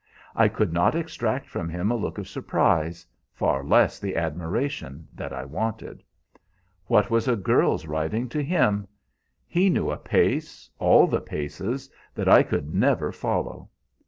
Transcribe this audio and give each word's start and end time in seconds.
I 0.35 0.47
could 0.47 0.73
not 0.73 0.95
extract 0.95 1.47
from 1.47 1.69
him 1.69 1.91
a 1.91 1.95
look 1.95 2.17
of 2.17 2.27
surprise, 2.27 3.05
far 3.35 3.63
less 3.63 3.99
the 3.99 4.15
admiration 4.17 5.07
that 5.13 5.31
I 5.31 5.45
wanted. 5.45 6.01
What 6.87 7.11
was 7.11 7.27
a 7.27 7.35
girl's 7.35 7.85
riding 7.85 8.27
to 8.29 8.41
him? 8.41 8.87
He 9.47 9.69
knew 9.69 9.91
a 9.91 9.97
pace 9.97 10.71
all 10.79 11.05
the 11.05 11.21
paces 11.21 11.87
that 12.15 12.27
I 12.27 12.41
could 12.41 12.73
never 12.73 13.11
follow. 13.11 13.69